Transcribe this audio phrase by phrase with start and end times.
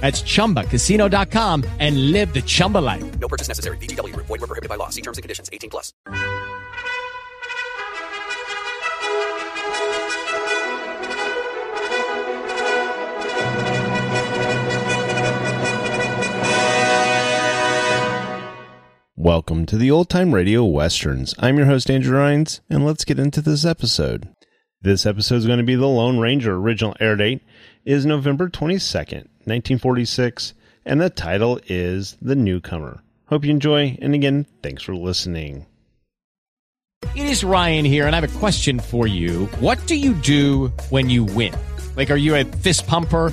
[0.00, 3.18] That's ChumbaCasino.com and live the Chumba life.
[3.18, 3.78] No purchase necessary.
[3.78, 4.14] VGW.
[4.16, 4.90] Void were prohibited by law.
[4.90, 5.48] See terms and conditions.
[5.50, 5.92] 18 plus.
[19.16, 21.34] Welcome to the Old Time Radio Westerns.
[21.38, 24.28] I'm your host, Andrew Rhynes, and let's get into this episode.
[24.82, 26.56] This episode is going to be The Lone Ranger.
[26.56, 27.40] Original air date
[27.86, 33.02] is November 22nd, 1946, and the title is The Newcomer.
[33.26, 35.66] Hope you enjoy, and again, thanks for listening.
[37.14, 39.46] It is Ryan here, and I have a question for you.
[39.60, 41.54] What do you do when you win?
[41.96, 43.32] Like, are you a fist pumper?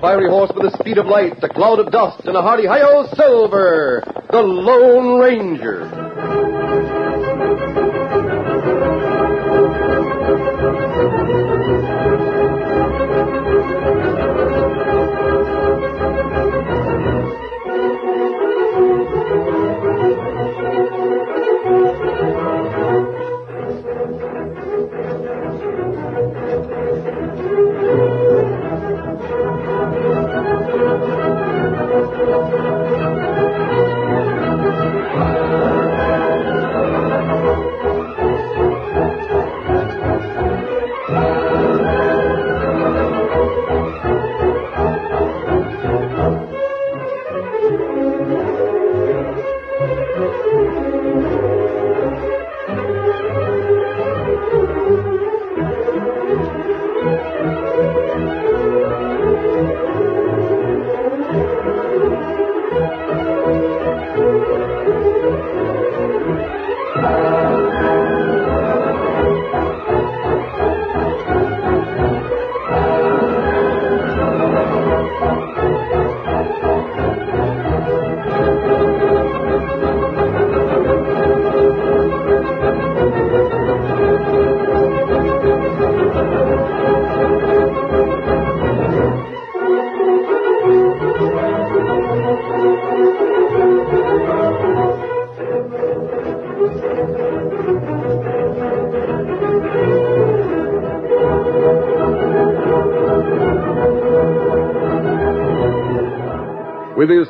[0.00, 3.06] Fiery horse with the speed of light, a cloud of dust, and a hearty hi-yo
[3.14, 5.90] Silver, the Lone Ranger.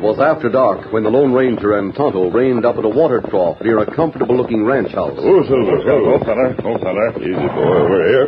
[0.00, 3.20] It was after dark when the Lone Ranger and Tonto reined up at a water
[3.28, 5.12] trough near a comfortable-looking ranch house.
[5.12, 5.76] Oh, Silver.
[5.84, 6.56] Go, go, fella.
[6.56, 7.04] Go, fella.
[7.20, 7.76] Easy, boy.
[7.84, 8.26] Over here.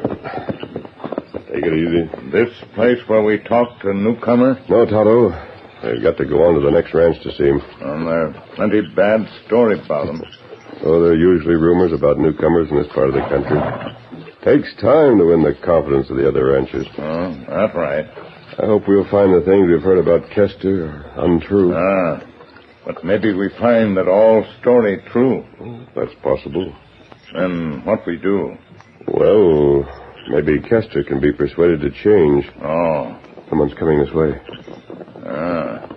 [1.49, 2.05] Take it easy.
[2.31, 4.61] This place where we talked to newcomer?
[4.69, 5.33] No, Tonto.
[5.33, 7.63] I've got to go on to the next ranch to see him.
[7.81, 10.21] Well, there's plenty bad story about him.
[10.85, 13.57] Oh, there are usually rumors about newcomers in this part of the country.
[14.45, 16.87] Takes time to win the confidence of the other ranchers.
[16.99, 18.05] Oh, that's right.
[18.59, 21.75] I hope we'll find the things we've heard about Kester are untrue.
[21.75, 22.21] Ah,
[22.85, 25.45] but maybe we find that all story true.
[25.97, 26.75] That's possible.
[27.35, 28.55] Then what we do?
[29.09, 29.85] Well,
[30.29, 32.45] maybe Kester can be persuaded to change.
[32.63, 33.19] Oh,
[33.49, 34.33] Someone's coming this way.
[35.27, 35.89] ah.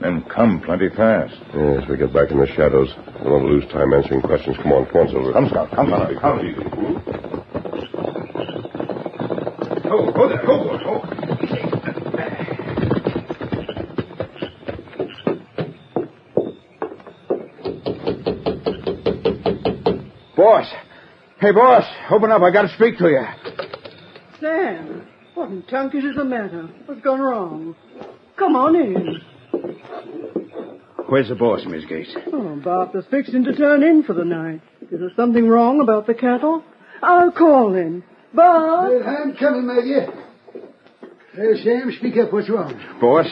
[0.00, 1.34] Then come plenty fast.
[1.54, 2.92] Yes, we get back in the shadows.
[2.96, 4.56] I don't want to lose time answering questions.
[4.62, 5.32] Come on, come on, Silver.
[5.32, 5.70] Come, Scout.
[5.70, 6.20] Come, fella.
[6.20, 7.56] Come.
[9.88, 11.35] Go, go there, go, go, go,
[20.36, 20.66] Boss.
[21.40, 21.84] Hey, boss.
[22.10, 22.42] Open up.
[22.42, 23.24] I got to speak to you.
[24.40, 26.68] Sam, what in tunkus is the matter?
[26.84, 27.74] What's gone wrong?
[28.38, 29.20] Come on in.
[31.08, 32.14] Where's the boss, Miss Gates?
[32.32, 34.60] Oh, Bart was fixing to turn in for the night.
[34.90, 36.62] Is there something wrong about the cattle?
[37.02, 38.02] I'll call him.
[38.34, 38.92] Bart!
[39.06, 40.12] I'm coming, Maggie.
[41.32, 42.32] Hey, Sam, speak up.
[42.32, 42.74] What's wrong?
[43.00, 43.26] Boss,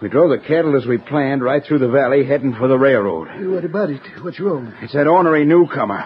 [0.00, 3.28] we drove the cattle as we planned right through the valley heading for the railroad.
[3.52, 4.00] What about it?
[4.22, 4.72] What's wrong?
[4.80, 6.04] It's that ornery newcomer.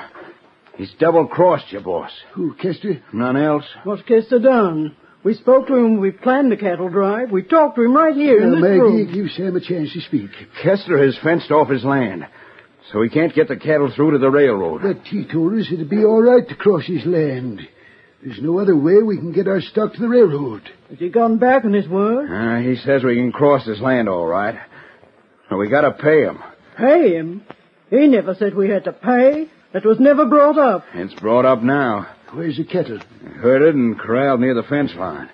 [0.78, 2.12] He's double-crossed you, boss.
[2.34, 3.02] Who, kissed Kester?
[3.12, 3.64] None else?
[3.82, 4.96] What's Kester done?
[5.24, 7.32] We spoke to him we planned the cattle drive.
[7.32, 9.12] We talked to him right here in this Maggie, room.
[9.12, 10.30] give Sam a chance to speak.
[10.62, 12.24] Kester has fenced off his land,
[12.92, 14.82] so he can't get the cattle through to the railroad.
[14.82, 17.60] But he told us it'd be all right to cross his land.
[18.22, 20.62] There's no other way we can get our stock to the railroad.
[20.90, 22.30] Has he gone back on his word?
[22.30, 24.58] Uh, he says we can cross his land all right.
[25.50, 26.38] But we gotta pay him.
[26.76, 27.42] Pay him?
[27.90, 29.48] He never said we had to pay.
[29.72, 30.84] That was never brought up.
[30.94, 32.08] It's brought up now.
[32.32, 33.00] Where's the cattle?
[33.40, 35.28] Herded and corralled near the fence line.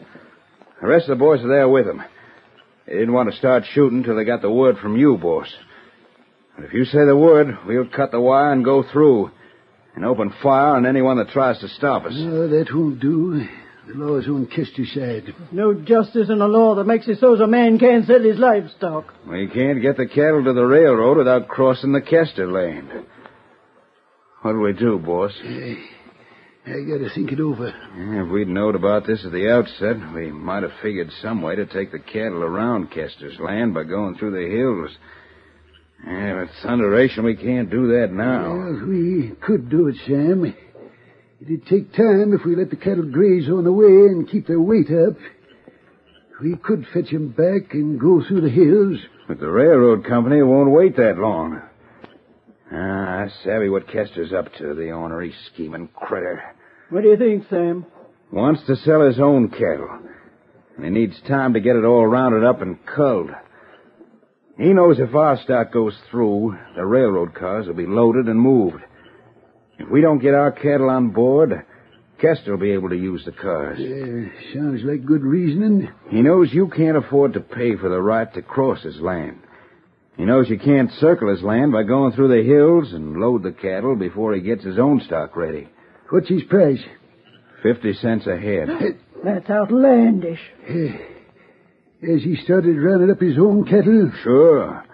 [0.81, 2.03] The rest of the boys are there with him.
[2.87, 5.49] They didn't want to start shooting till they got the word from you, boss.
[6.57, 9.31] But if you say the word, we'll cut the wire and go through.
[9.95, 12.13] And open fire on anyone that tries to stop us.
[12.15, 13.47] No, that won't do.
[13.87, 15.35] The law's on Kester's side.
[15.53, 19.15] No justice in a law that makes it so a man can't sell his livestock.
[19.29, 22.91] We can't get the cattle to the railroad without crossing the Kester land.
[24.45, 25.33] What'll we do, boss?
[25.43, 27.73] Eh, eh, I gotta think it over.
[27.97, 31.65] If we'd known about this at the outset, we might have figured some way to
[31.65, 34.91] take the cattle around Kester's land by going through the hills.
[36.07, 38.55] Yeah, but thunderation, we can't do that now.
[38.55, 40.55] Well, we could do it, Sam.
[41.41, 44.61] It'd take time if we let the cattle graze on the way and keep their
[44.61, 45.17] weight up.
[46.43, 48.99] We could fetch 'em back and go through the hills.
[49.27, 51.63] But the railroad company won't wait that long.
[52.73, 56.43] Ah, I savvy what Kester's up to, the ornery, scheming critter.
[56.91, 57.87] What do you think, Sam?
[58.33, 59.99] Wants to sell his own cattle.
[60.77, 63.31] And he needs time to get it all rounded up and culled.
[64.59, 68.83] He knows if our stock goes through, the railroad cars will be loaded and moved.
[69.79, 71.65] If we don't get our cattle on board,
[72.21, 73.79] Kester will be able to use the cars.
[73.79, 75.89] Uh, sounds like good reasoning.
[76.11, 79.41] He knows you can't afford to pay for the right to cross his land.
[80.17, 83.53] He knows you can't circle his land by going through the hills and load the
[83.53, 85.69] cattle before he gets his own stock ready.
[86.11, 86.81] What's his price?
[87.63, 88.69] Fifty cents a head.
[89.25, 90.41] That's outlandish.
[90.69, 94.13] Has he started rounding up his own cattle?
[94.23, 94.85] Sure.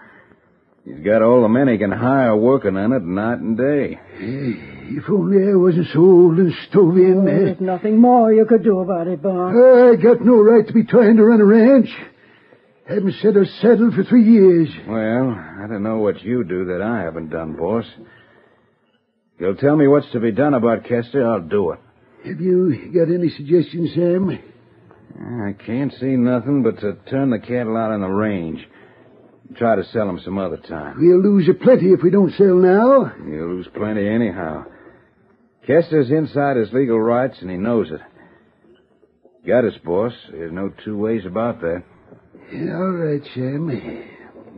[0.85, 3.99] He's got all the men he can hire working on it night and day.
[4.17, 7.19] If only I wasn't so old and stove in.
[7.21, 9.55] Oh, there's nothing more you could do about it, Bart.
[9.55, 11.89] I got no right to be trying to run a ranch.
[12.87, 14.69] Haven't set a saddle for three years.
[14.87, 17.85] Well, I don't know what you do that I haven't done, boss.
[19.39, 21.79] You'll tell me what's to be done about Kester, I'll do it.
[22.25, 24.39] Have you got any suggestions, Sam?
[25.19, 28.59] I can't see nothing but to turn the cattle out on the range.
[29.57, 30.97] Try to sell them some other time.
[30.99, 33.13] We'll lose a plenty if we don't sell now.
[33.25, 34.65] You'll lose plenty anyhow.
[35.67, 37.99] Kester's inside his legal rights, and he knows it.
[39.45, 40.13] Got us, boss.
[40.31, 41.83] There's no two ways about that.
[42.53, 44.03] Yeah, all right, Sam.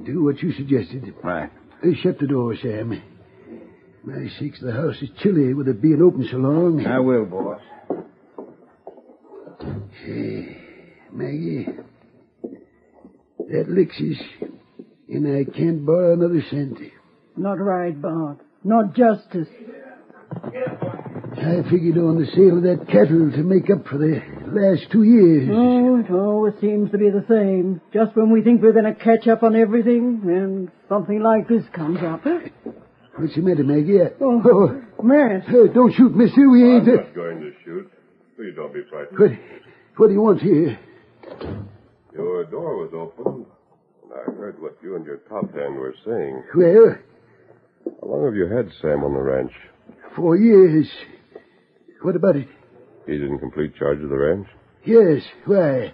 [0.06, 1.14] Do what you suggested.
[1.24, 1.50] Right.
[1.82, 3.02] Hey, shut the door, Sam.
[4.04, 6.86] My sakes, the house is chilly with it being open so long.
[6.86, 7.62] I will, boss.
[10.04, 10.58] Hey,
[11.12, 11.68] Maggie,
[13.50, 14.50] that licks us,
[15.08, 16.80] and I can't borrow another cent.
[17.38, 18.40] Not right, Bart.
[18.64, 19.48] Not justice.
[21.38, 24.22] I figured on the sale of that cattle to make up for the
[24.54, 25.50] last two years.
[25.52, 27.82] Oh, it always seems to be the same.
[27.94, 31.64] Just when we think we're going to catch up on everything, then something like this
[31.74, 32.26] comes up.
[32.26, 32.50] Eh?
[33.18, 34.00] What's the matter, Maggie?
[34.22, 34.82] Oh, oh.
[35.04, 35.44] Matt.
[35.48, 36.50] Hey, don't shoot, mister.
[36.50, 36.88] We ain't...
[36.88, 37.92] I'm not going to shoot.
[38.36, 39.20] Please don't be frightened.
[39.20, 39.32] What,
[39.98, 40.80] what do you want here?
[42.14, 43.46] Your door was open,
[44.04, 46.44] and I heard what you and your top hand were saying.
[46.56, 46.96] Well,
[48.02, 49.52] How long have you had Sam on the ranch?
[50.16, 50.88] four years.
[52.04, 52.48] What about it?
[53.06, 54.48] He's in complete charge of the ranch?
[54.86, 55.94] Yes, why?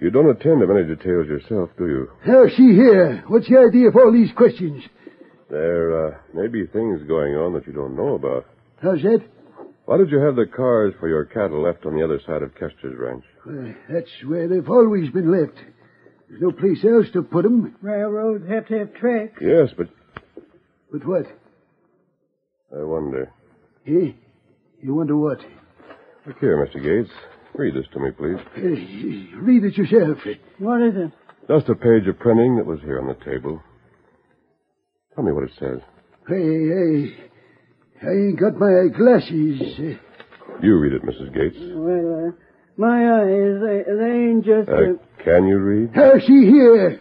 [0.00, 2.10] You don't attend to many details yourself, do you?
[2.24, 3.24] How's she here?
[3.28, 4.82] What's the idea of all these questions?
[5.50, 8.46] There uh, may be things going on that you don't know about.
[8.82, 9.22] How's that?
[9.86, 12.54] Why did you have the cars for your cattle left on the other side of
[12.54, 13.24] Kester's ranch?
[13.44, 15.58] Why, that's where they've always been left.
[16.28, 17.74] There's no place else to put 'em.
[17.82, 19.40] Railroads have to have tracks.
[19.40, 19.88] Yes, but
[20.92, 21.26] But what?
[22.72, 23.32] I wonder.
[23.86, 24.12] Eh?
[24.80, 25.40] You wonder what?
[26.26, 26.82] Look here, Mr.
[26.82, 27.12] Gates.
[27.54, 28.36] Read this to me, please.
[28.56, 30.18] Eh, read it yourself.
[30.58, 31.12] What is it?
[31.48, 33.60] Just a page of printing that was here on the table.
[35.14, 35.80] Tell me what it says.
[36.28, 37.16] Hey, hey.
[38.02, 39.60] I ain't got my glasses.
[40.62, 41.34] You read it, Mrs.
[41.34, 41.56] Gates.
[41.74, 42.32] Well, uh,
[42.76, 44.68] my eyes, they, they ain't just...
[44.68, 45.90] Uh, Uh, can you read?
[45.94, 47.00] How's she here?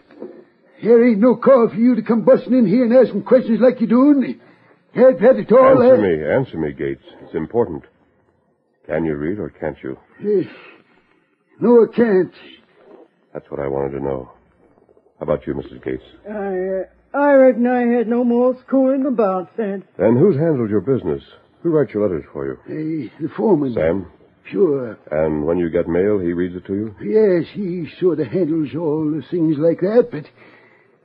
[0.81, 3.79] There ain't no call for you to come busting in here and asking questions like
[3.79, 4.39] you're doing.
[4.93, 5.83] Had that at all?
[5.83, 6.01] Answer eh?
[6.01, 6.35] me.
[6.35, 7.03] Answer me, Gates.
[7.21, 7.83] It's important.
[8.89, 9.95] Can you read or can't you?
[11.61, 12.33] No, I can't.
[13.33, 14.31] That's what I wanted to know.
[15.19, 15.83] How about you, Mrs.
[15.83, 16.03] Gates?
[16.27, 16.31] I,
[17.17, 19.83] uh, I reckon I had no more schooling about that.
[19.99, 21.21] And who's handled your business?
[21.61, 22.57] Who writes your letters for you?
[22.65, 23.75] Hey, the foreman.
[23.75, 24.11] Sam?
[24.51, 24.97] Sure.
[25.11, 26.95] And when you get mail, he reads it to you?
[27.03, 30.25] Yes, he sort of handles all the things like that, but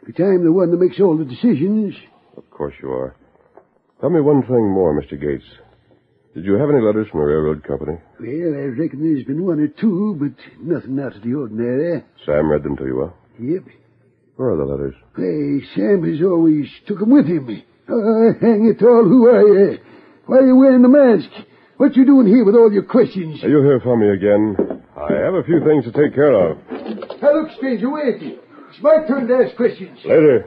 [0.09, 1.95] if I'm the one that makes all the decisions,
[2.38, 3.14] Of course you are.
[4.00, 5.21] Tell me one thing more, Mr.
[5.21, 5.45] Gates.
[6.35, 7.97] Did you have any letters from the railroad company?
[8.19, 12.03] well, I reckon there's been one or two, but nothing out of the ordinary.
[12.26, 13.12] Sam read them to you, huh?
[13.41, 13.62] Yep.
[14.37, 14.95] Where are the letters?
[15.17, 17.47] Hey, Sam has always took 'em with him.
[17.87, 19.79] Uh, hang it all, who are you?
[20.26, 21.31] Why are you wearing the mask?
[21.76, 23.41] What you doing here with all your questions?
[23.43, 24.83] You'll hear from me again.
[24.97, 26.59] I have a few things to take care of.
[27.23, 28.23] Now, look, stranger, wait.
[28.23, 29.99] It's my turn to ask questions.
[30.05, 30.47] Later.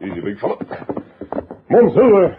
[0.00, 0.56] Easy, big fella.
[1.72, 2.36] Come on, Silver.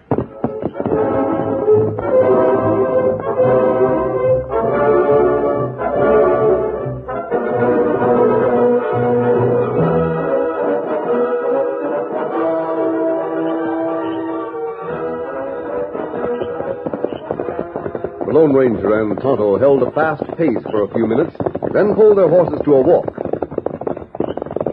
[18.20, 21.36] The Lone Ranger and Tonto held a fast pace for a few minutes,
[21.74, 23.08] then pulled their horses to a walk.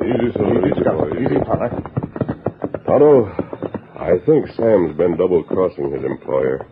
[0.05, 0.69] Easy, Silver.
[0.69, 1.19] Easy, boy.
[1.19, 1.71] Easy, fella.
[2.85, 3.50] Tonto,
[4.11, 6.67] I think Sam's been double-crossing his employer.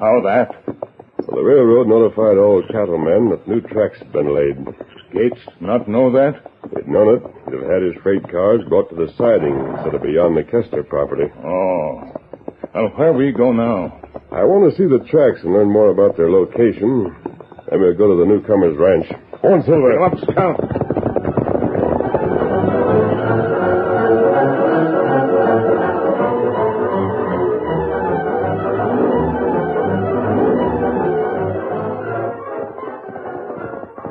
[0.00, 0.56] How that?
[0.66, 4.56] Well, the railroad notified all cattlemen that new tracks had been laid.
[5.12, 6.40] Gates not know that?
[6.74, 10.02] He'd known it, he'd have had his freight cars brought to the siding instead of
[10.02, 11.28] beyond the Kester property.
[11.44, 12.08] Oh.
[12.74, 14.00] Well, where we go now?
[14.32, 17.14] I want to see the tracks and learn more about their location.
[17.68, 19.12] Then we'll go to the newcomer's ranch.
[19.44, 19.92] On, Silver.
[19.92, 20.67] Come up, Scout.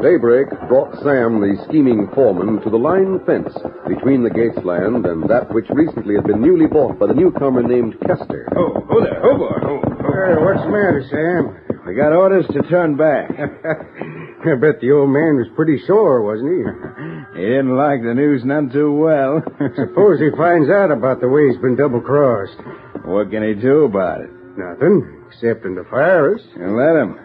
[0.01, 3.49] Daybreak brought Sam, the scheming foreman, to the line fence
[3.87, 7.63] between the Gates land and that which recently had been newly bought by the newcomer
[7.63, 8.47] named Kester.
[8.55, 9.19] Oh, oh there.
[9.25, 9.57] Oh, boy.
[9.63, 11.77] Oh, Hey, what's the matter, Sam?
[11.85, 13.29] We got orders to turn back.
[13.37, 17.41] I bet the old man was pretty sore, wasn't he?
[17.41, 19.41] He didn't like the news none too well.
[19.75, 22.57] Suppose he finds out about the way he's been double crossed.
[23.05, 24.29] What can he do about it?
[24.57, 26.41] Nothing, excepting to fire us.
[26.55, 27.19] And let him.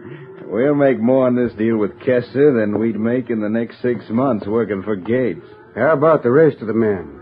[0.54, 4.04] we'll make more on this deal with Kester than we'd make in the next six
[4.08, 5.44] months working for Gates.
[5.74, 7.20] How about the rest of the men?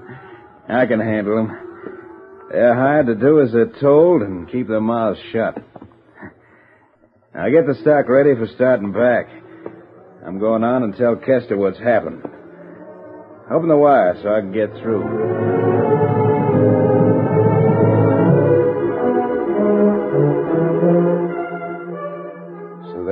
[0.69, 1.59] I can handle them.
[2.51, 5.57] They're hired to do as they're told and keep their mouths shut.
[7.35, 9.31] Now get the stock ready for starting back.
[10.27, 12.23] I'm going on and tell Kester what's happened.
[13.51, 16.32] Open the wire so I can get through.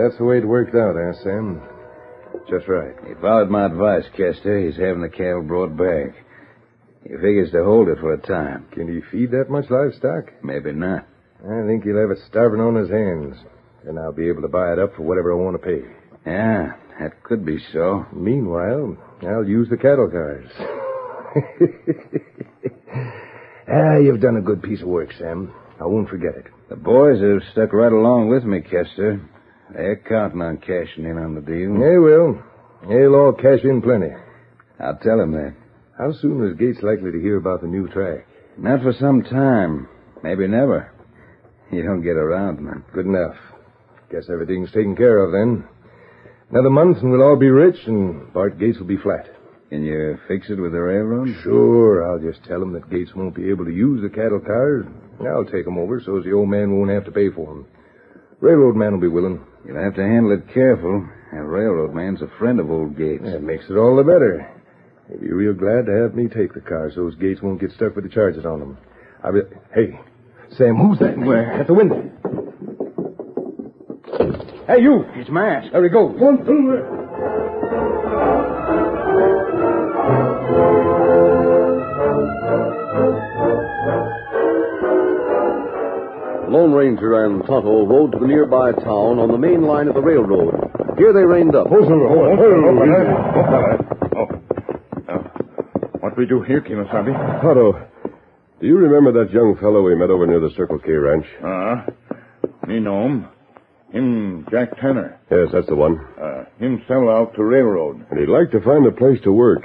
[0.02, 1.62] That's the way it worked out, eh, Sam?
[2.48, 2.94] Just right.
[3.06, 4.66] He followed my advice, Kester.
[4.66, 6.14] He's having the cattle brought back.
[7.02, 8.66] He figures to hold it for a time.
[8.72, 10.32] Can he feed that much livestock?
[10.42, 11.06] Maybe not.
[11.42, 13.36] I think he'll have it starving on his hands.
[13.86, 15.80] And I'll be able to buy it up for whatever I want to pay.
[16.26, 18.04] Yeah, that could be so.
[18.12, 20.50] Meanwhile, I'll use the cattle cars.
[23.72, 25.54] ah, you've done a good piece of work, Sam.
[25.80, 26.46] I won't forget it.
[26.68, 29.18] The boys have stuck right along with me, Kester.
[29.74, 31.74] They're counting on cashing in on the deal.
[31.74, 32.42] They will.
[32.88, 34.10] They'll all cash in plenty.
[34.80, 35.54] I'll tell them that.
[35.98, 38.26] How soon is Gates likely to hear about the new track?
[38.56, 39.88] Not for some time.
[40.22, 40.92] Maybe never.
[41.70, 42.84] You don't get around man.
[42.92, 43.36] Good enough.
[44.10, 45.64] Guess everything's taken care of then.
[46.50, 49.28] Another month and we'll all be rich and Bart Gates will be flat.
[49.68, 51.28] Can you fix it with the railroad?
[51.44, 52.10] Sure.
[52.10, 54.84] I'll just tell him that Gates won't be able to use the cattle cars.
[55.24, 57.66] I'll take 'em over so as the old man won't have to pay for 'em.
[58.40, 59.40] Railroad man will be willing.
[59.66, 61.08] You'll have to handle it careful.
[61.32, 63.24] That railroad man's a friend of old Gates.
[63.24, 64.50] That makes it all the better.
[65.08, 67.72] He'll be real glad to have me take the cars so his Gates won't get
[67.72, 68.78] stuck with the charges on them.
[69.22, 69.40] I'll be...
[69.74, 70.00] Hey,
[70.56, 71.18] Sam, who's that?
[71.18, 71.52] Where?
[71.52, 72.10] At the window.
[74.66, 75.04] Hey, you!
[75.14, 75.72] It's Mask.
[75.72, 76.14] There he goes.
[76.18, 76.99] One through there.
[86.60, 90.02] Lone Ranger and Tonto rode to the nearby town on the main line of the
[90.02, 90.52] railroad.
[90.98, 91.68] Here they reined up.
[91.72, 91.80] Oh,
[96.00, 97.40] What we do here, Kimasabi?
[97.40, 97.72] Tonto,
[98.60, 101.24] do you remember that young fellow we met over near the Circle K ranch?
[101.42, 101.86] Uh,
[102.66, 103.28] me know him.
[103.92, 105.18] Him Jack Tanner.
[105.30, 105.98] Yes, that's the one.
[106.20, 108.04] Uh, him sell out to railroad.
[108.10, 109.62] And he'd like to find a place to work.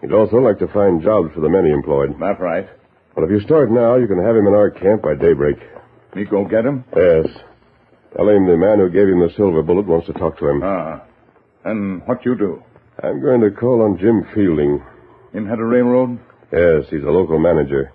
[0.00, 2.18] He'd also like to find jobs for the men he employed.
[2.18, 2.66] That right.
[3.14, 5.58] Well, if you start now, you can have him in our camp by daybreak.
[6.14, 6.84] Me go get him?
[6.96, 7.26] Yes.
[8.16, 10.62] Tell him the man who gave him the silver bullet wants to talk to him.
[10.64, 11.02] Ah.
[11.64, 12.62] And what you do?
[13.02, 14.82] I'm going to call on Jim Fielding.
[15.32, 16.18] Him had a railroad?
[16.52, 17.92] Yes, he's a local manager.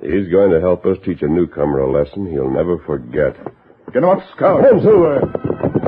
[0.00, 3.36] He's going to help us teach a newcomer a lesson he'll never forget.
[3.92, 4.62] Get out, scout.
[4.62, 5.87] Come, Silver.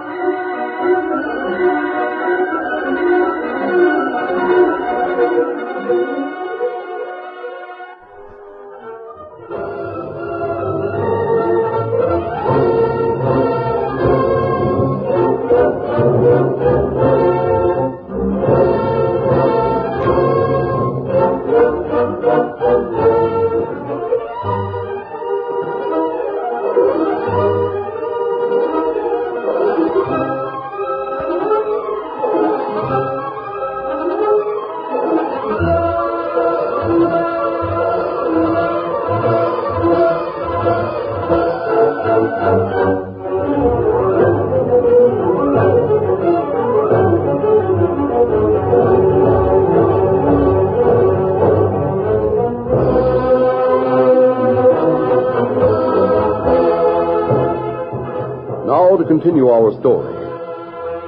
[59.81, 60.13] Story.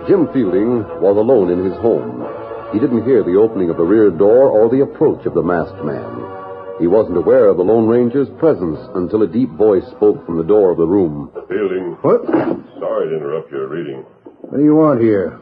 [0.09, 2.27] Jim Fielding was alone in his home.
[2.73, 5.85] He didn't hear the opening of the rear door or the approach of the masked
[5.85, 6.09] man.
[6.81, 10.43] He wasn't aware of the Lone Ranger's presence until a deep voice spoke from the
[10.43, 11.31] door of the room.
[11.47, 11.95] Fielding.
[12.01, 12.25] What?
[12.25, 14.03] Sorry to interrupt your reading.
[14.41, 15.39] What do you want here?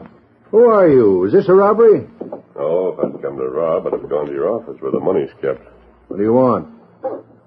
[0.50, 1.24] Who are you?
[1.24, 2.06] Is this a robbery?
[2.54, 5.30] Oh, if I'd come to rob, I'd have gone to your office where the money's
[5.40, 5.66] kept.
[6.08, 6.68] What do you want?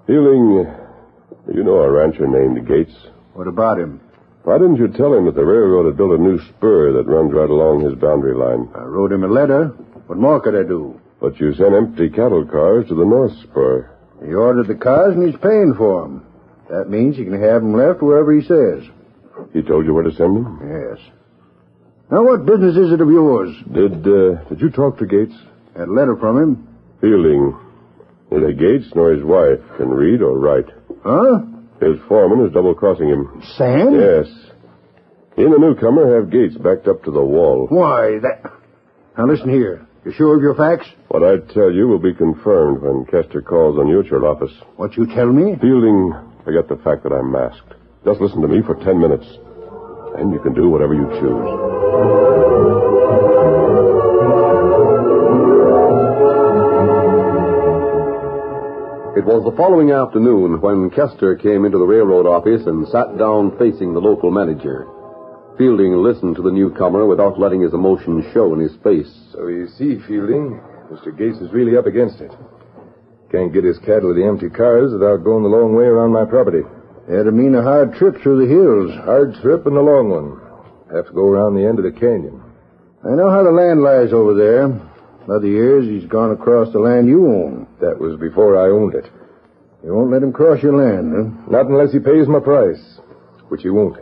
[0.08, 0.66] Fielding,
[1.46, 2.96] do you know a rancher named Gates?
[3.34, 4.02] What about him?
[4.46, 7.34] Why didn't you tell him that the railroad had built a new spur that runs
[7.34, 8.70] right along his boundary line?
[8.76, 9.70] I wrote him a letter.
[10.06, 11.02] What more could I do?
[11.20, 13.90] But you sent empty cattle cars to the north spur.
[14.24, 16.28] He ordered the cars and he's paying for them.
[16.70, 18.84] That means he can have them left wherever he says.
[19.52, 20.60] He told you where to send them?
[20.62, 21.00] Yes.
[22.12, 23.50] Now, what business is it of yours?
[23.74, 25.34] Did, uh, did you talk to Gates?
[25.76, 26.68] Had a letter from him?
[27.02, 27.58] Fielding.
[28.30, 30.70] Neither Gates nor his wife can read or write.
[31.04, 31.40] Huh?
[31.86, 33.44] His foreman is double crossing him.
[33.58, 33.94] Sam?
[33.94, 34.26] Yes.
[35.36, 37.68] He and the newcomer have Gates backed up to the wall.
[37.70, 38.52] Why, that.
[39.16, 39.86] Now, listen here.
[40.04, 40.88] You sure of your facts?
[41.10, 44.52] What I tell you will be confirmed when Kester calls on you at your office.
[44.78, 45.56] What you tell me?
[45.62, 47.74] Fielding, forget the fact that I'm masked.
[48.04, 49.26] Just listen to me for ten minutes.
[50.18, 52.85] And you can do whatever you choose.
[59.16, 63.56] It was the following afternoon when Kester came into the railroad office and sat down
[63.58, 64.92] facing the local manager.
[65.58, 69.08] Fielding listened to the newcomer without letting his emotion show in his face.
[69.32, 70.60] So you see, Fielding,
[70.92, 71.16] Mr.
[71.16, 72.36] Gates is really up against it.
[73.32, 76.26] Can't get his cattle to the empty cars without going the long way around my
[76.26, 76.68] property.
[77.08, 78.92] That'd mean a hard trip through the hills.
[79.06, 80.44] Hard trip and a long one.
[80.92, 82.44] Have to go around the end of the canyon.
[83.00, 84.76] I know how the land lies over there.
[85.30, 87.68] Other years, he's gone across the land you own.
[87.82, 89.10] That was before I owned it.
[89.84, 91.52] You won't let him cross your land, huh?
[91.52, 93.00] Not unless he pays my price,
[93.50, 93.98] which he won't.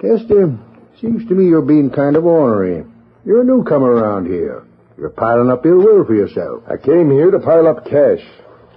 [0.00, 0.56] Kester,
[1.00, 2.84] seems to me you're being kind of ornery.
[3.24, 4.64] You're a newcomer around here.
[4.98, 6.62] You're piling up ill will for yourself.
[6.68, 8.22] I came here to pile up cash.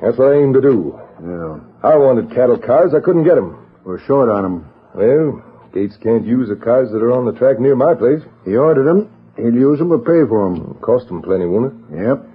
[0.02, 1.00] That's what I aim to do.
[1.22, 1.60] Yeah.
[1.84, 2.94] I wanted cattle cars.
[2.94, 3.58] I couldn't get 'em.
[3.84, 4.66] We're short on 'em.
[4.94, 5.42] Well,
[5.74, 8.22] Gates can't use the cars that are on the track near my place.
[8.46, 9.10] He ordered 'em.
[9.38, 10.76] He'll use 'em or pay for 'em.
[10.82, 11.98] Cost him plenty, won't it?
[11.98, 12.26] Yep.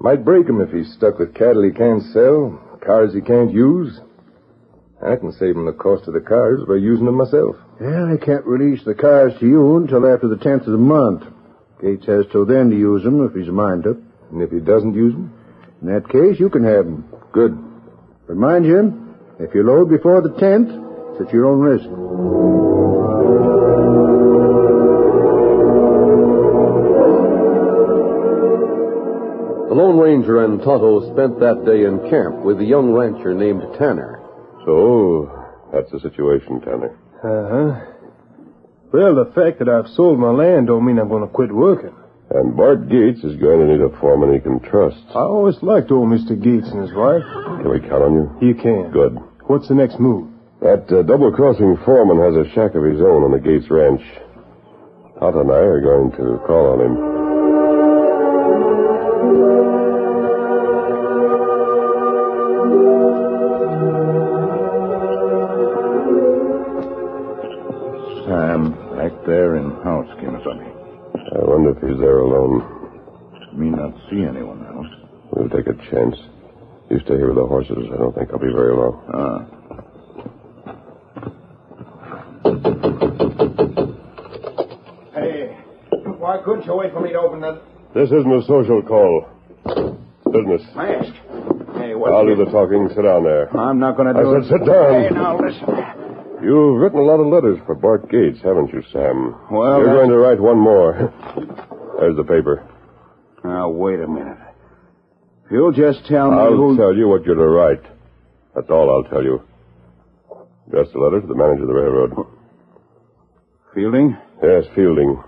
[0.00, 4.00] Might break him if he's stuck with cattle he can't sell, cars he can't use.
[5.00, 7.56] I can save him the cost of the cars by using them myself.
[7.80, 11.24] Well, I can't release the cars to you until after the 10th of the month.
[11.80, 13.96] Gates has till then to use 'em if he's a mind to.
[14.32, 15.30] And if he doesn't use them?
[15.82, 17.04] In that case, you can have 'em.
[17.32, 17.56] Good.
[18.26, 18.92] But mind you,
[19.38, 20.70] if you load before the 10th,
[21.12, 21.88] it's at your own risk.
[29.72, 33.64] The Lone Ranger and Tonto spent that day in camp with a young rancher named
[33.80, 34.20] Tanner.
[34.68, 35.32] So,
[35.72, 36.92] that's the situation, Tanner.
[37.24, 37.80] Uh-huh.
[38.92, 41.96] Well, the fact that I've sold my land don't mean I'm going to quit working.
[42.36, 45.00] And Bart Gates is going to need a foreman he can trust.
[45.16, 46.36] I always liked old Mr.
[46.36, 47.24] Gates and his wife.
[47.64, 48.52] Can we count on you?
[48.52, 48.92] You can.
[48.92, 49.16] Good.
[49.48, 50.28] What's the next move?
[50.60, 54.04] That uh, double-crossing foreman has a shack of his own on the Gates Ranch.
[55.16, 57.11] Hot and I are going to call on him.
[71.52, 72.62] Wonder if he's there alone.
[73.52, 74.86] Me not see anyone else.
[75.32, 76.16] We'll take a chance.
[76.90, 77.76] You stay here with the horses.
[77.92, 78.94] I don't think I'll be very long.
[79.12, 80.52] Ah.
[85.14, 85.56] Hey,
[86.18, 87.60] why couldn't you wait for me to open the
[87.94, 89.28] This isn't a social call.
[90.32, 90.62] Business.
[90.74, 91.12] mask?
[91.76, 92.12] Hey, what?
[92.12, 92.88] I'll do the talking.
[92.94, 93.48] Sit down there.
[93.56, 94.44] I'm not going to I do it.
[94.44, 95.02] said sit down.
[95.02, 96.01] Hey, now listen.
[96.42, 99.36] You've written a lot of letters for Bart Gates, haven't you, Sam?
[99.50, 100.92] Well, You're that's- going to write one more.
[102.00, 102.66] There's the paper.
[103.44, 104.38] Now wait a minute.
[105.46, 106.76] If you'll just tell me I'll who.
[106.76, 107.82] tell you what you're to write.
[108.54, 109.42] That's all I'll tell you.
[110.68, 112.26] Address the letter to the manager of the railroad.
[113.74, 114.16] Fielding?
[114.42, 115.22] Yes, Fielding.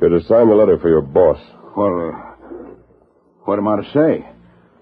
[0.00, 1.38] You're to sign the letter for your boss.
[1.76, 2.74] Well, uh,
[3.44, 4.28] what am I to say?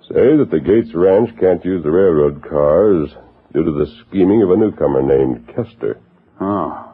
[0.08, 3.10] Say that the Gates Ranch can't use the railroad cars
[3.54, 6.00] due to the scheming of a newcomer named Kester.
[6.40, 6.92] Oh.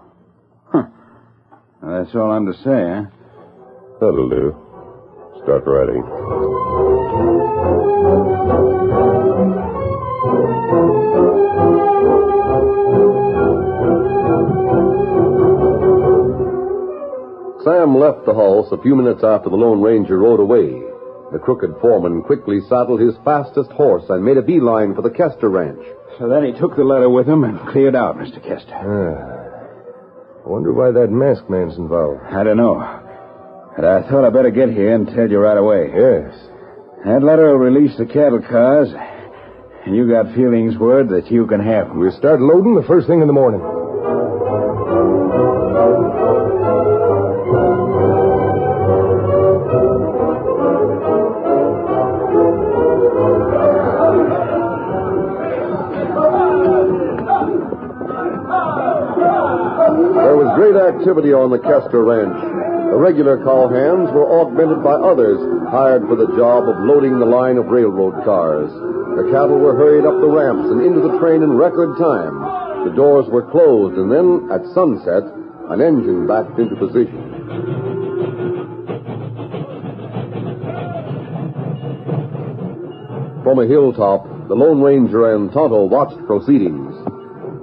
[0.67, 0.83] Huh.
[1.83, 3.05] Well, that's all I'm to say, eh?
[3.99, 4.55] That'll do.
[5.43, 6.05] Start writing.
[17.65, 20.83] Sam left the house a few minutes after the Lone Ranger rode away.
[21.33, 25.49] The crooked foreman quickly saddled his fastest horse and made a beeline for the Kester
[25.49, 25.81] ranch.
[26.19, 28.43] So then he took the letter with him and cleared out, Mr.
[28.43, 28.75] Kester.
[28.75, 30.45] Ah.
[30.45, 32.21] I wonder why that masked man's involved.
[32.31, 32.77] I don't know.
[33.77, 35.91] But I thought I'd better get here and tell you right away.
[35.95, 36.35] Yes.
[37.05, 38.89] That letter will release the cattle cars,
[39.87, 41.99] and you got Fielding's word that you can have 'em.
[42.01, 43.61] We'll start loading the first thing in the morning.
[61.01, 62.37] Activity on the Kester ranch.
[62.93, 65.41] The regular cowhands were augmented by others
[65.73, 68.69] hired for the job of loading the line of railroad cars.
[69.17, 72.37] The cattle were hurried up the ramps and into the train in record time.
[72.85, 75.25] The doors were closed, and then, at sunset,
[75.73, 77.33] an engine backed into position.
[83.41, 86.93] From a hilltop, the Lone Ranger and Tonto watched proceedings.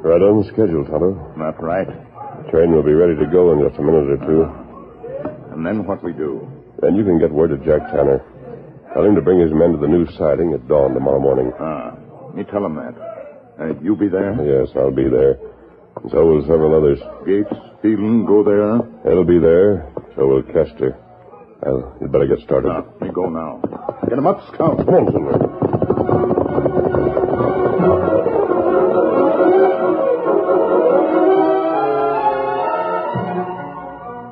[0.02, 1.38] Right on schedule, Tonto.
[1.38, 2.07] Not right.
[2.52, 4.42] Train will be ready to go in just a minute or two.
[5.54, 6.48] And then what we do?
[6.82, 8.24] Then you can get word to Jack Tanner.
[8.94, 11.52] Tell him to bring his men to the new siding at dawn tomorrow morning.
[11.60, 11.98] Ah,
[12.34, 12.96] me tell him that.
[13.60, 14.32] Uh, you be there?
[14.46, 15.40] Yes, I'll be there.
[16.02, 17.00] And so will several others.
[17.26, 18.80] Gates, Fielding, go there?
[19.12, 19.92] He'll be there.
[20.16, 20.96] So will Kester.
[21.64, 22.70] Well, you'd better get started.
[22.72, 23.60] Ah, we go now.
[24.08, 24.78] Get him up, Scout.
[24.78, 25.67] Come on, Silver.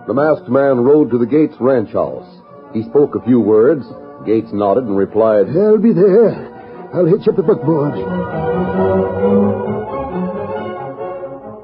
[0.07, 2.29] The masked man rode to the Gates ranch house.
[2.73, 3.85] He spoke a few words.
[4.25, 6.53] Gates nodded and replied, I'll be there.
[6.93, 7.93] I'll hitch up the buckboard.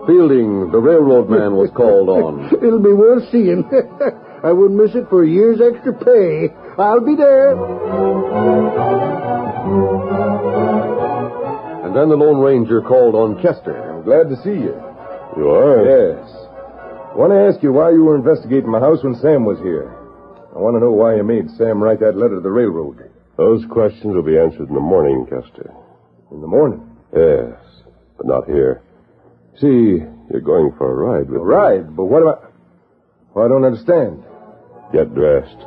[0.07, 2.49] Fielding, the railroad man, was called on.
[2.65, 3.63] It'll be worth seeing.
[4.43, 6.49] I wouldn't miss it for a year's extra pay.
[6.81, 7.53] I'll be there.
[11.85, 13.77] And then the Lone Ranger called on Kester.
[13.93, 14.73] I'm glad to see you.
[15.37, 15.85] You are?
[15.85, 16.40] Yes.
[17.11, 19.91] I want to ask you why you were investigating my house when Sam was here.
[20.55, 23.11] I want to know why you made Sam write that letter to the railroad.
[23.35, 25.73] Those questions will be answered in the morning, Kester.
[26.31, 26.87] In the morning?
[27.11, 27.59] Yes,
[28.15, 28.81] but not here.
[29.59, 29.99] See,
[30.31, 31.97] you're going for a ride with A ride?
[31.97, 32.53] But what about...
[33.33, 34.23] Well, I don't understand.
[34.93, 35.59] Get dressed.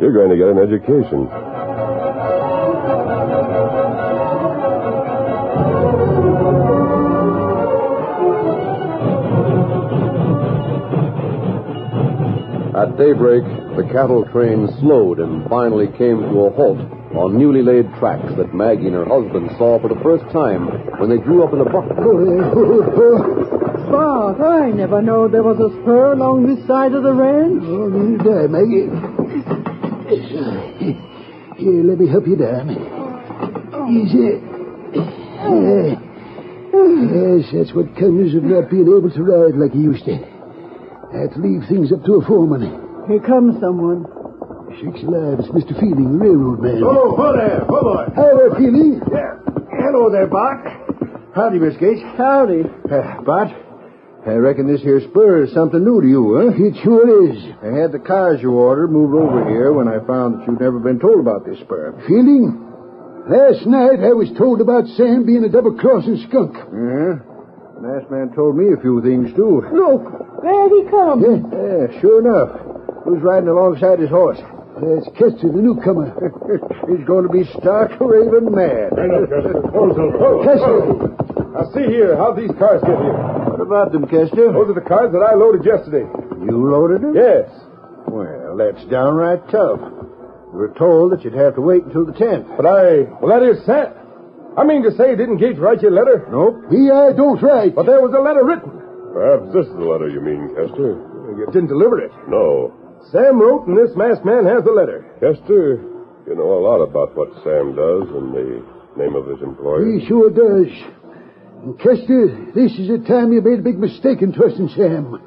[0.00, 1.30] You're going to get an education.
[12.78, 13.42] At daybreak,
[13.74, 16.78] the cattle train slowed and finally came to a halt
[17.18, 20.68] on newly laid tracks that Maggie and her husband saw for the first time
[21.02, 21.88] when they drew up in a buck.
[23.90, 27.64] Bart, I never know there was a spur along this side of the ranch.
[27.66, 28.86] Oh, neither did I, Maggie.
[31.58, 32.70] Here, let me help you down.
[33.90, 34.38] Easy.
[34.94, 35.98] Yeah.
[36.70, 37.10] Oh.
[37.10, 40.37] Yes, that's what comes of not being able to ride like you used to.
[41.12, 42.62] I have to leave things up to a foreman.
[43.08, 44.04] Here comes someone.
[44.76, 45.40] Shakes alive.
[45.40, 45.72] It's Mr.
[45.80, 46.82] Fielding, the railroad man.
[46.84, 48.04] Oh, whoa there, whoa boy.
[48.14, 49.00] Hi there, Fielding.
[49.10, 49.40] Yeah.
[49.80, 50.68] Hello there, Bart.
[51.34, 52.02] Howdy, Miss Gates.
[52.16, 52.62] Howdy.
[52.92, 53.48] Uh, Bart,
[54.26, 56.52] I reckon this here spur is something new to you, huh?
[56.52, 57.40] It sure is.
[57.64, 60.78] I had the cars you ordered moved over here when I found that you'd never
[60.78, 61.96] been told about this spur.
[62.06, 62.52] Fielding,
[63.32, 66.52] last night I was told about Sam being a double-crossing skunk.
[66.52, 67.24] Yeah?
[67.78, 69.62] Last man told me a few things, too.
[69.70, 70.02] Look,
[70.42, 71.22] there he comes.
[71.22, 72.58] Yeah, yeah sure enough.
[73.04, 74.38] Who's riding alongside his horse?
[74.82, 76.10] That's Kester, the newcomer.
[76.90, 78.90] He's going to be stark raving mad.
[78.98, 79.62] Kester!
[81.54, 82.16] Now, see here.
[82.18, 83.14] How'd these cars get here?
[83.46, 84.50] What about them, Kester?
[84.50, 86.06] Those are the cars that I loaded yesterday.
[86.42, 87.14] You loaded them?
[87.14, 87.46] Yes.
[88.06, 89.80] Well, that's downright tough.
[90.50, 92.56] We were told that you'd have to wait until the 10th.
[92.56, 93.06] But I...
[93.22, 93.94] Well, that is sad.
[94.58, 96.26] I mean to say, didn't Gage write you a letter?
[96.34, 96.66] Nope.
[96.66, 97.78] He, I don't write.
[97.78, 98.74] But there was a letter written.
[99.14, 100.98] Perhaps this is the letter you mean, Kester.
[101.38, 102.10] You didn't deliver it.
[102.26, 102.74] No.
[103.14, 105.06] Sam wrote, and this masked man has the letter.
[105.22, 105.78] Kester,
[106.26, 108.66] you know a lot about what Sam does and the
[108.98, 109.86] name of his employer.
[109.86, 110.74] He sure does.
[111.62, 115.22] And Kester, this is the time you made a big mistake in trusting Sam.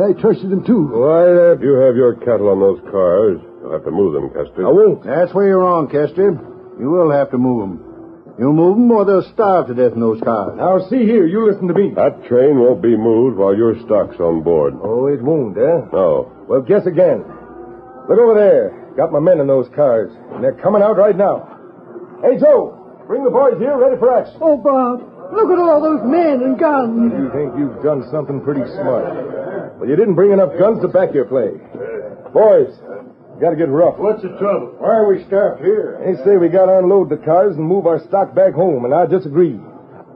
[0.00, 0.88] I trusted him too.
[0.88, 4.32] Why, uh, if you have your cattle on those cars, you'll have to move them,
[4.32, 4.64] Kester.
[4.64, 5.04] I won't.
[5.04, 6.32] That's where you're wrong, Kester.
[6.80, 7.91] You will have to move them.
[8.38, 10.56] You'll move them or they'll starve to death in those cars.
[10.56, 11.26] Now, see here.
[11.26, 11.92] You listen to me.
[11.94, 14.74] That train won't be moved while your stock's on board.
[14.82, 15.88] Oh, it won't, eh?
[15.92, 16.32] No.
[16.48, 17.24] Well, guess again.
[18.08, 18.94] Look over there.
[18.96, 20.10] Got my men in those cars.
[20.32, 21.44] And they're coming out right now.
[22.24, 22.78] Hey, Joe.
[23.06, 24.38] Bring the boys here ready for action.
[24.40, 25.02] Oh, Bob,
[25.34, 27.12] look at all those men and guns.
[27.12, 29.76] You think you've done something pretty smart.
[29.76, 31.52] Well, you didn't bring enough guns to back your play.
[32.32, 32.72] Boys,
[33.42, 33.98] gotta get rough.
[33.98, 34.78] What's the trouble?
[34.78, 35.98] Why are we stopped here?
[35.98, 39.06] They say we gotta unload the cars and move our stock back home, and I
[39.06, 39.58] disagree.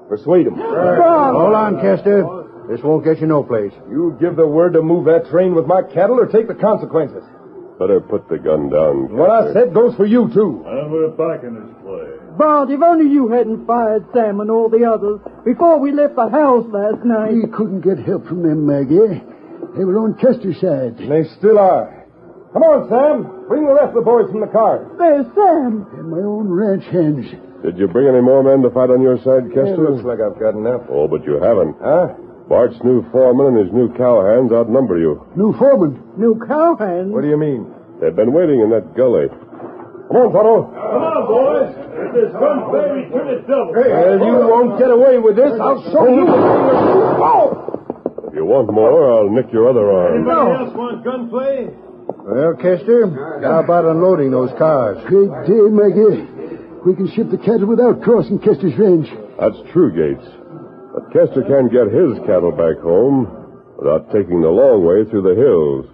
[0.09, 0.55] Persuade them.
[0.55, 2.23] Hold on, Kester.
[2.71, 3.73] This won't get you no place.
[3.91, 7.23] You give the word to move that train with my cattle or take the consequences.
[7.79, 9.15] Better put the gun down.
[9.15, 10.65] What I said goes for you, too.
[10.67, 12.07] And we're back in this play.
[12.39, 16.29] Bart, if only you hadn't fired Sam and all the others before we left the
[16.29, 17.35] house last night.
[17.35, 19.23] We couldn't get help from them, Maggie.
[19.77, 20.99] They were on Kester's side.
[20.99, 21.96] And they still are.
[22.57, 23.45] Come on, Sam.
[23.53, 24.81] Bring the rest of the boys from the car.
[24.97, 25.85] There's Sam.
[25.93, 27.29] And my own ranch hands.
[27.61, 29.93] Did you bring any more men to fight on your side, Yeah, Kester?
[29.93, 30.89] looks like I've got enough.
[30.89, 31.77] Oh, but you haven't.
[31.85, 32.17] Huh?
[32.49, 35.21] Bart's new foreman and his new cowhands outnumber you.
[35.37, 36.01] New foreman.
[36.17, 37.13] New cowhands.
[37.13, 37.69] What do you mean?
[38.01, 39.29] They've been waiting in that gully.
[39.29, 40.57] Come on, Tonto.
[40.73, 41.77] Come on, boys.
[41.77, 43.77] If there's gunplay, we turn it double.
[43.77, 45.53] Well, you won't get away with this.
[45.61, 46.25] I'll show you.
[46.25, 48.25] Oh!
[48.29, 50.25] If you want more, I'll nick your other arm.
[50.25, 51.69] Anybody else want gunplay?
[52.27, 53.07] Well, Kester,
[53.41, 54.99] how about unloading those cars?
[55.07, 56.27] Great day, Maggie.
[56.83, 59.07] We can ship the cattle without crossing Kester's range.
[59.39, 60.27] That's true, Gates.
[60.91, 63.31] But Kester can't get his cattle back home
[63.79, 65.87] without taking the long way through the hills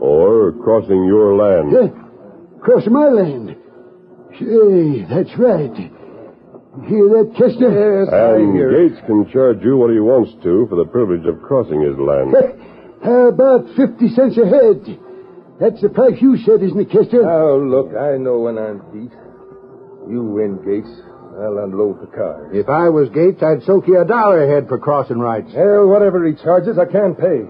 [0.00, 1.68] or crossing your land.
[1.68, 1.92] Yeah,
[2.64, 3.56] crossing my land.
[4.40, 5.76] Say, that's right.
[6.88, 7.68] Hear that, Kester?
[7.68, 8.88] Yes, I And hear.
[8.88, 12.32] Gates can charge you what he wants to for the privilege of crossing his land.
[13.04, 15.00] How about 50 cents a head?
[15.60, 17.24] That's the price you said, isn't it, Kester?
[17.24, 19.12] Oh, look, I know when I'm beat.
[20.10, 20.92] You win, Gates.
[21.40, 22.52] I'll unload the cars.
[22.52, 25.52] If I was Gates, I'd soak you a dollar a head for crossing rights.
[25.54, 27.44] Well, whatever he charges, I can't pay.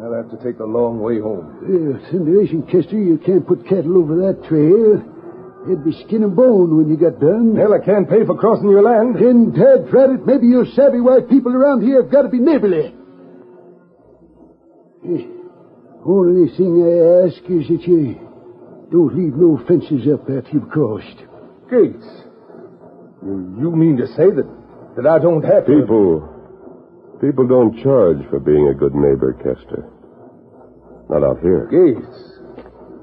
[0.00, 1.60] I'll have to take the long way home.
[1.60, 2.96] Well, isn't, Kester.
[2.96, 5.04] You can't put cattle over that trail.
[5.64, 7.54] It'd be skin and bone when you got done.
[7.56, 9.16] Hell, I can't pay for crossing your land.
[9.16, 12.38] Then, Dad, drat it, maybe you savvy why people around here have got to be
[12.38, 12.94] neighborly.
[15.04, 15.39] Eh.
[16.04, 18.16] Only thing I ask is that you
[18.90, 21.18] don't leave no fences up after you've crossed.
[21.70, 22.06] Gates,
[23.22, 24.48] you, you mean to say that,
[24.96, 25.80] that I don't have to...
[25.80, 29.84] People, people don't charge for being a good neighbor, Kester.
[31.10, 31.68] Not out here.
[31.70, 32.30] Gates,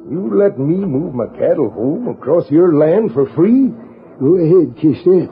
[0.09, 3.69] you let me move my cattle home across your land for free?
[4.19, 5.29] Go ahead, Kester.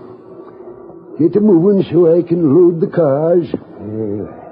[1.18, 3.48] Get to moving so I can load the cars.
[3.80, 4.45] Well, I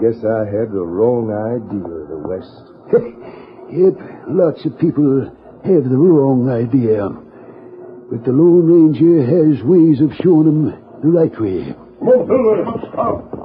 [0.00, 2.64] guess I had the wrong idea of the West.
[3.74, 3.96] Yep,
[4.28, 5.24] lots of people
[5.64, 7.08] have the wrong idea.
[8.10, 10.70] But the Lone Ranger has ways of showing them
[11.02, 11.74] the right way.
[11.98, 13.44] The